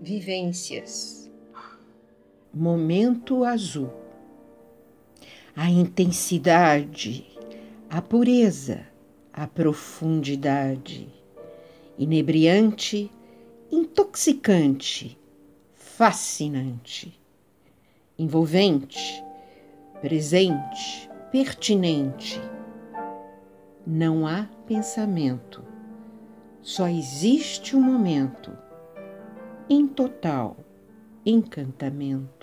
[0.00, 1.30] vivências.
[2.52, 3.90] Momento azul.
[5.54, 7.26] A intensidade,
[7.88, 8.86] a pureza,
[9.32, 11.08] a profundidade.
[11.98, 13.10] Inebriante,
[13.70, 15.18] intoxicante,
[15.74, 17.20] fascinante.
[18.18, 19.22] Envolvente,
[20.00, 22.40] presente, pertinente.
[23.86, 25.64] Não há pensamento,
[26.62, 28.56] só existe o um momento
[29.70, 30.56] em total
[31.24, 32.39] encantamento.